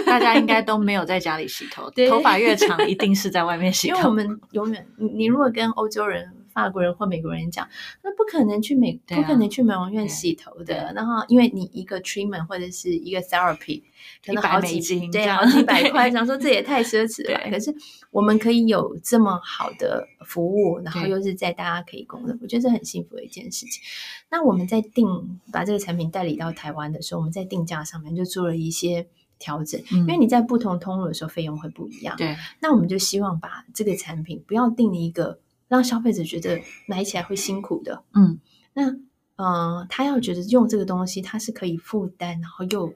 [0.07, 3.97] 大家应该都没有 在家里洗头，对头发越长一定是在外面洗头。
[3.97, 6.33] 因为我们永远，你你如果跟欧洲人。
[6.57, 7.69] 法国人或美国人讲，
[8.03, 10.91] 那不可能去美，啊、不可能去美容院洗头的。
[10.97, 13.83] 然后，因为你一个 treatment 或者是一个 therapy，
[14.25, 17.51] 可能好几金，对，好几百块， 想说这也太奢侈了。
[17.51, 17.75] 可是
[18.11, 23.83] 我们可以有这么好的服务，然后又是在大家可以供的，我觉得这很幸福的一件事情。
[24.31, 25.07] 那我们在定
[25.53, 29.07] 把这个产品代理到台湾的时候，我们在定价上面就做了一些
[29.39, 32.17] 调整，嗯、因为你在不同通路的时候费用会不一样。
[32.17, 35.39] 对，那我们就希望把这个产品不要定一个。
[35.69, 38.39] 让消费者觉得买起来会辛苦的，嗯，
[38.73, 39.01] 那嗯、
[39.37, 42.95] 呃，他要觉得用这个东西，他是可以负担，然后又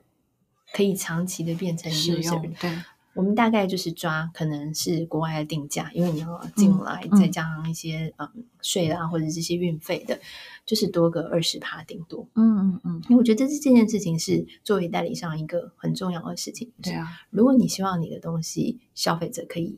[0.72, 2.54] 可以长期的变成使用。
[2.60, 2.70] 对，
[3.14, 8.28] 我们大概就是抓可能是国外的定价，因为你要进来，嗯、再加上一些嗯
[8.62, 10.20] 税啊或者这些运费的，
[10.64, 12.28] 就是多个二十趴顶多。
[12.34, 16.70] 嗯嗯嗯，因为我觉得这这件事情是作为代理商一个很重要的事情。
[16.80, 19.76] 对啊，如果你希望你的东西消费者可以。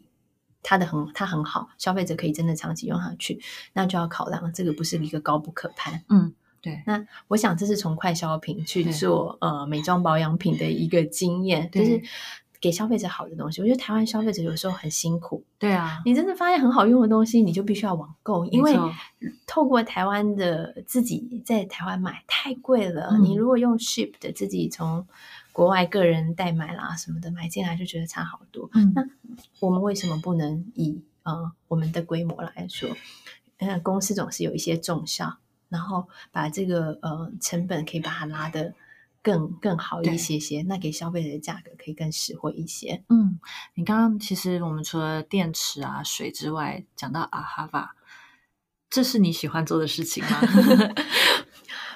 [0.63, 3.41] 它的很，它很好，消费者可以真的长期用下去，
[3.73, 6.03] 那就要考量这个不是一个高不可攀。
[6.09, 6.83] 嗯，对。
[6.87, 12.01] 那我想这是从快消品去做呃美妆保养品的一个经验，就是
[12.61, 13.61] 给消费者好的东西。
[13.61, 15.45] 我觉得台湾消费者有时候很辛苦。
[15.59, 18.77] 对啊，你真的发现很好用的东西，你就必须要网购，因为
[19.47, 23.09] 透过台湾的自己在台湾买太贵了。
[23.11, 25.07] 嗯、你如果用 ship 的自己从。
[25.53, 28.69] 国外个人代买啦什么的买进来就觉得差好多。
[28.75, 29.05] 嗯，那
[29.61, 32.97] 我们为什么不能以呃我们的规模来说？
[33.59, 35.37] 嗯，公司总是有一些重效，
[35.69, 38.75] 然后把这个呃成本可以把它拉得
[39.23, 43.05] 更更好一些些，那给消费者的价格可以更实惠一些。
[43.09, 43.39] 嗯，
[43.75, 47.91] 你刚刚其实我们除了电池啊水之外，讲到 AHAVA，
[48.91, 50.41] 这是你喜欢做的事情吗？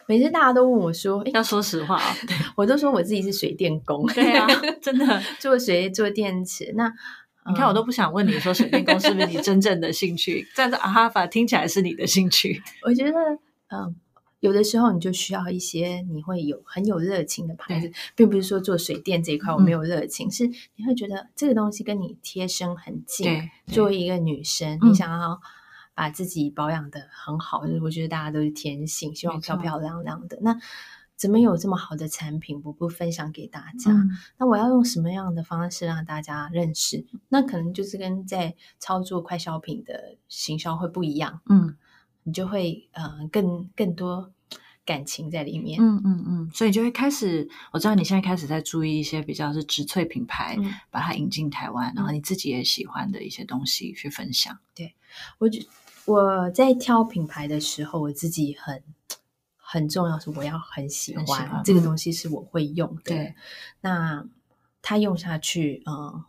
[0.08, 2.16] 每次大家都问我说：“要说实话啊，
[2.56, 4.46] 我都说我自己是水电工。”对啊，
[4.80, 6.72] 真的做水做电池。
[6.76, 6.92] 那
[7.48, 12.62] 你看，我都不想问你说水电工是不是你真正的兴趣，但是阿哈法听起来是你的兴趣。
[12.84, 13.18] 我觉得，
[13.68, 13.94] 嗯，
[14.40, 23.48] 有的时候你就需要一些你会有很有热情的牌子，并不是说做水电这一块我没有热情，是你会觉得这个东西跟你贴身很近。
[23.66, 25.40] 作为一个女生，你想要。
[25.96, 30.38] 把自己保养的很好，我觉得大家都是天性，希望漂漂亮亮的。
[30.42, 30.60] 那
[31.16, 33.90] 怎么有这么好的产品，我不分享给大家？
[33.90, 37.06] 嗯、那我要用什么样的方式让大家认识？
[37.30, 41.40] 那可能就是跟在操作快消品的行销会不一样。
[41.48, 41.74] 嗯，
[42.24, 44.30] 你就会呃更更多
[44.84, 45.80] 感情在里面。
[45.80, 54.58] 嗯嗯嗯，所以就会开始，我知道你现在开始在注意一些比较是植萃品牌，嗯、把它引进台湾，然后你自己也喜欢的一些东西去分享。
[54.74, 54.94] 对，
[55.38, 55.60] 我觉
[56.06, 58.82] 我在挑品牌的时候，我自己很
[59.56, 63.02] 很重要是我要很喜欢，这个东西是我会用的。
[63.04, 63.34] 对，
[63.80, 64.26] 那
[64.80, 66.24] 它用下去，嗯。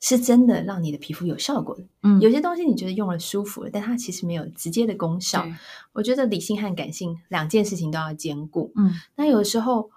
[0.00, 1.82] 是真的让你的皮肤有效果的。
[2.04, 5.44] 嗯，有些东西你觉得用了舒服了，但它其实没有直接的功效。
[5.92, 8.72] 我觉得理性和感性两件事情都要兼顾。
[8.76, 9.90] 嗯，那有时候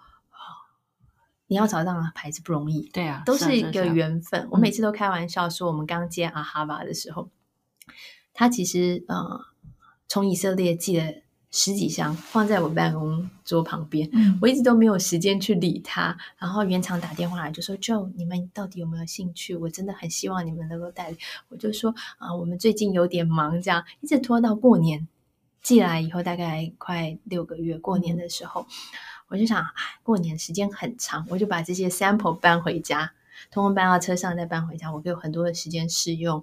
[1.46, 2.90] 你要找到的牌子不容易。
[2.92, 4.48] 对啊，都是一个缘分。
[4.50, 7.30] 我每次都开玩笑说，我们刚接阿哈巴的时候，
[8.34, 9.42] 他其实呃
[10.08, 11.14] 从以色列寄了。
[11.54, 16.18] 十几箱放在我办公桌旁边，嗯，我一直都没有时间去理他。
[16.38, 19.54] 然后原厂打电话来就说：“Joe，你们到底有没有兴趣？
[19.58, 21.18] 我真的很希望你们能够代理。”
[21.52, 25.10] 我就说：“啊，我们最近有点忙，这样一直拖到过年
[25.62, 27.78] 寄来以后，大概快六个月。
[27.78, 28.68] 过年的时候，嗯，
[29.28, 33.12] 我就想，哎，过年时间很长，我就把这些 sample 搬回家，
[33.52, 36.42] 通通搬到车上再搬回家，我有很多的时间试用。”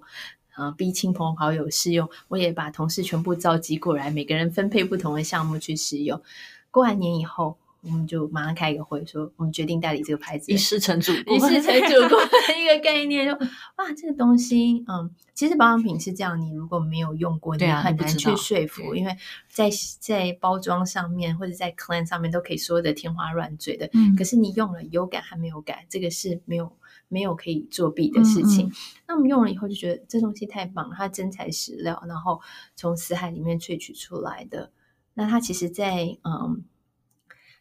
[0.55, 6.21] 啊，逼亲朋好友试用，我也把同事全部召集过来，每个人分配不同的项目去试用。
[6.69, 13.25] 过完年以后，我们就马上开一个会，说我们决定代理这个牌子，一试成主顾， 一试成主顾的一个概念。
[13.25, 13.33] 就
[13.77, 19.15] 哇，这个东西，嗯，其实保养品是这样，你如果没有用过，你很难去说服，因为
[19.47, 26.71] 在在包装上面或者在 claim 上面都可以说的天花乱坠的，嗯，可是你用了有感还没有感，这个是没有。
[27.09, 28.67] 没有可以作弊的事情。
[28.67, 28.73] 嗯嗯，
[29.09, 32.39] 那我们用了以后就觉得这东西太棒了，它真材实料，然后
[32.75, 34.71] 从死海里面萃取出来的。
[35.15, 36.63] 那它其实在，在嗯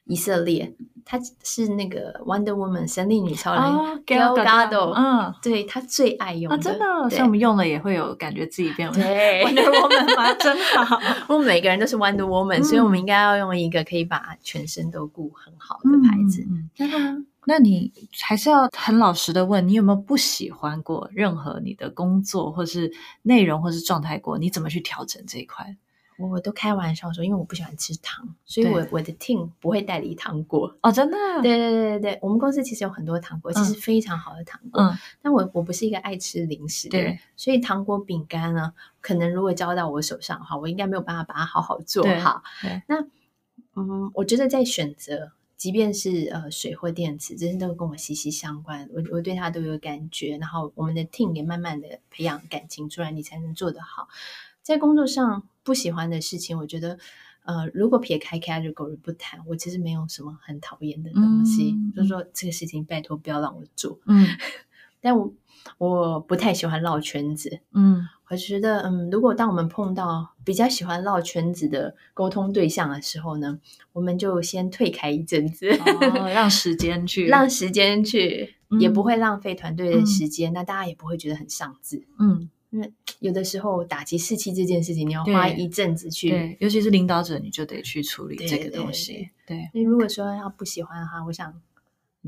[0.05, 3.63] 以色列，它是那个 Wonder Woman 神力女超人
[4.07, 10.33] Gal Gadot，嗯，对，他最爱用的，啊、真的，所以我们用了也会有感觉自己变对 Wonder Woman 吗？
[10.35, 10.57] 真
[10.87, 16.47] 好， 我们每个人都是 Wonder Woman，、嗯、所以我们应该要用一个可以把全身都顾很好的牌子。
[16.49, 17.27] 嗯，真的、嗯。
[17.47, 24.37] 那你还是要很老实的问，你有没有不喜欢过任何你的工作，或是内容，或是状态过？
[24.37, 25.77] 你怎么去调整这一块？
[26.19, 31.17] 我我都开玩笑说，因为我不喜欢吃糖，所以我我的 team 不会代理糖果哦，真的？
[31.41, 34.83] 对对对对对，我们公司其实有很多糖果，其实非常好的糖果。
[34.83, 42.43] 嗯，但我我不是一个爱吃零食的人，所以糖果饼干呢，可能如果交到我手上的话，我应该没有办法把它好好做好。
[42.89, 43.01] 那
[43.77, 45.31] 嗯，我觉得在选择。
[45.59, 48.89] 即便是呃水或电池，这些都跟我息息相关。
[48.95, 54.09] 我我对它都有感觉，然后我们的 team 也慢慢的培养感情出来，你才能做得好。
[54.63, 56.99] 在工作上不喜欢的事情，我觉得
[57.45, 61.73] 呃，如果撇开 category 不谈，我其实没有什么很讨厌的东西。
[61.73, 63.99] 嗯、就是说这个事情拜托不要让我做。
[64.07, 64.27] 嗯，
[65.03, 65.33] 但我
[65.79, 67.61] 我不太喜欢绕圈子。
[67.73, 68.07] 嗯。
[68.31, 73.61] 我觉得，嗯，如果当我们碰到比较喜欢绕圈子的沟通对象的时候呢，
[73.93, 82.03] 我们就先退开一阵子，哦、 让时间去，让时间去，嗯、也不会浪费团队的时间，嗯、那大家也不会觉得很丧志。
[82.19, 89.29] 嗯，因为 有的时候打击士气这件事情，你要花一阵子去对，尤其是领导者，你就得去处理这个东西。
[89.47, 91.61] 对，对，所以如果说要不喜欢的话，我想。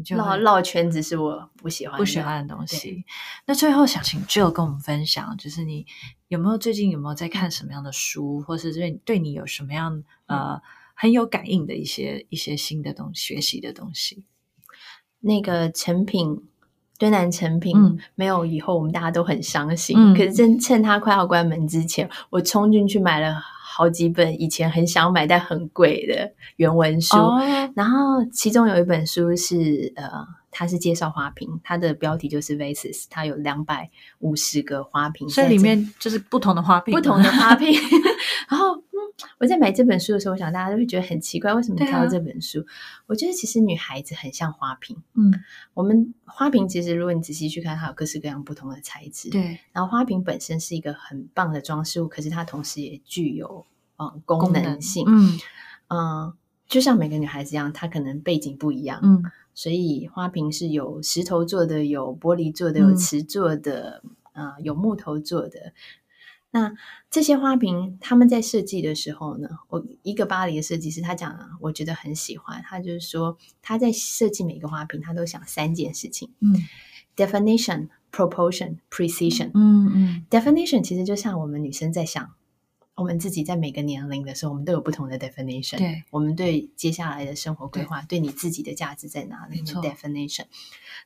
[0.06, 3.04] 绕绕圈子是我不喜欢不喜欢的东西。
[3.44, 5.84] 那最后想请 Jill 跟我们分享，就是你
[6.30, 10.62] 有没有最近有没有在看什么样的书，或是对对你有什么样呃
[10.94, 14.22] 很有感应的一些一些新的东西学习的东西？
[15.18, 16.44] 那个成品
[16.98, 19.96] 敦南成品、嗯、没有以后，我们大家都很伤心。
[19.98, 23.34] 嗯、可是趁趁他快要关门之前，我冲进去买了。
[23.72, 27.40] 好几本以前很想买但很贵的原文书，oh.
[27.74, 37.72] 然后其中有一本书是呃，它是介绍花瓶，它的标题就是 Vases，它有两百五十个花瓶，所以里面就是不同的花瓶，不同的花瓶，
[38.48, 38.76] 然后。
[38.76, 38.82] 嗯
[39.38, 42.60] 我在买这本书的时候，我想大家都会觉得很奇怪，为什么挑这本书？
[42.60, 42.64] 啊、
[43.06, 44.96] 我觉得其实女孩子很像花瓶。
[45.14, 45.30] 嗯，
[45.74, 49.28] 我们花瓶其实如果你仔细去看，它有各式各样不同的材质。
[49.28, 53.66] 对，然后花瓶本身是一个很棒的装饰物，可是它同时也具有
[53.98, 55.04] 嗯功能性。
[55.04, 55.38] 能嗯
[55.88, 56.34] 嗯，
[56.70, 59.00] 就像每个女孩子一样，她可能背景不一样。
[59.02, 64.02] 嗯，所以花瓶是有石头做的，有玻璃做的，有瓷做的，
[64.32, 65.74] 嗯、呃，有木头做的。
[66.52, 66.72] 那
[67.10, 72.62] 这些花瓶，他们在设计的时候呢，我一个巴黎的设计师，他讲啊，我觉得很喜欢。
[72.64, 76.30] 他就是说，他在设计每个花瓶，他都想三件事情。
[76.40, 76.56] 嗯
[77.16, 79.50] ，definition、proportion、precision。
[79.54, 82.32] 嗯嗯，definition 其实就像我们女生在想，
[83.00, 85.78] 我们自己在每个年龄的时候，我们都有不同的 definition。
[85.78, 90.44] 对，我们对接下来的生活规划，对，对你自己的价值在哪里？，definition。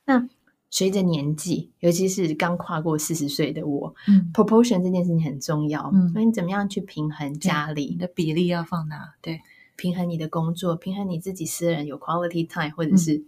[0.03, 0.27] 那
[0.69, 5.89] 随着年纪，尤其是刚跨过四十岁的我，嗯，proportion 这件事情很重要。
[5.93, 9.13] 嗯，那你怎么样去平衡家里的比例要放哪？
[9.21, 9.39] 对，
[9.77, 13.23] 平衡你的工作，平衡你自己私人有 quality time，或者是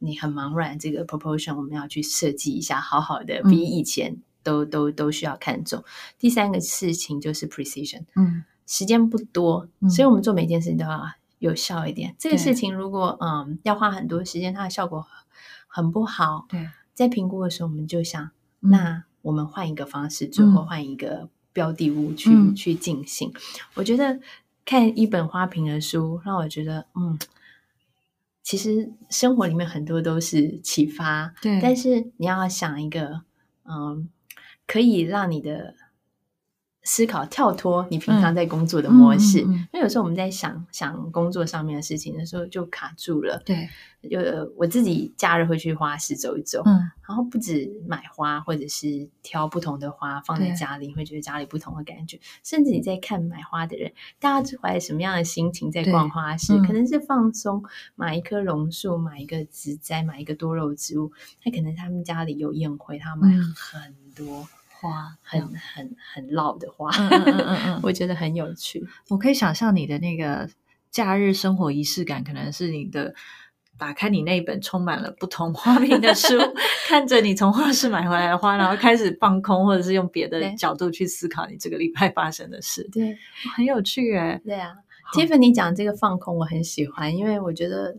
[0.00, 5.82] 你很茫然，这个 proportion 我们要去设计一下，好好的比以前都、嗯、都都需要看重。
[6.16, 11.04] 第三个事情就是 precision，嗯，时间不多，所以我们做每件事情都要
[11.40, 12.12] 有效一点。
[12.12, 15.04] 嗯、这个事情如果嗯要花很多时间，它的效果
[15.66, 16.46] 很不好。
[16.48, 18.24] 对，在评估的时候，我们就想，
[18.60, 23.32] 嗯、那我们换一个方式做，或换一个标的物去、嗯、去进行。
[23.74, 24.20] 我觉得
[24.64, 27.18] 看一本花瓶的书，让我觉得，嗯，
[28.42, 31.34] 其实生活里面很多都是启发。
[31.42, 33.22] 对，但是你要想一个，
[33.64, 34.08] 嗯，
[34.66, 35.74] 可以让你的。
[36.86, 43.42] 思考跳脱你平常在工作的模式，嗯嗯嗯、因为有时候我们在想想工作上面的事情的时候就卡住了。
[43.44, 43.68] 对，
[44.08, 44.18] 就
[44.56, 46.78] 我自己假日会去花市走一走，嗯，
[47.08, 52.20] 然后不止买花，或者是挑不同的花放在家里，会觉得家里不同的感觉。
[52.44, 56.56] 甚至你在看买花的人，大家是怀着什么样的心情在逛花市？
[56.58, 57.64] 可能是放松，
[57.96, 61.10] 买一棵榕树，买一个植栽，买一个多肉植物。
[61.44, 64.46] 那可能他们家里有宴会，他买很多。
[64.76, 68.86] 嗯花很很很老的花，嗯嗯嗯嗯，我觉得很有趣。
[69.08, 70.48] 我可以想象你的那个
[70.90, 73.14] 假日生活仪式感，可能是你的
[73.78, 76.34] 打开你那一本充满了不同花瓶的书，
[76.88, 82.88] 看着你从画室买回来的花，然后开始放空，或者是用别的角度去思考你这个礼拜发生的事。
[82.92, 83.16] 对，
[83.56, 84.40] 很有趣诶。
[84.44, 84.74] 对啊
[85.14, 87.96] ，Tiffany 讲这个放空，我很喜欢，因为我觉得。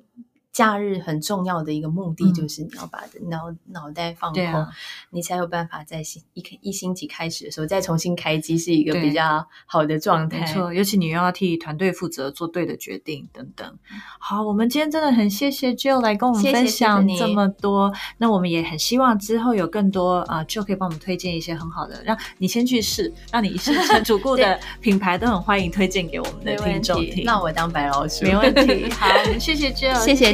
[0.57, 4.67] 假日很重要的一个目的就是你要把脑脑袋放空，啊、
[5.11, 6.01] 你才有办法在
[6.33, 10.39] 一开一星期开始的时候再重新开机，是一个比较好的状态。
[10.39, 13.77] 没错，尤其你又要替团队负责，做对的决定等等。
[14.17, 17.93] 好，我们今天真的很谢谢 Jill 来跟我们分享这么多。
[17.93, 27.23] 谢谢那我们也很希望之后有更多啊、uh,，Jill 可以帮我们推荐一些很好的，让你先去试，让你是成 主顾的品牌都很欢迎推荐给我们的听众听。
[27.23, 28.89] 那我当白老鼠，没问题。
[28.97, 30.33] 好，我们谢谢 Jill，谢谢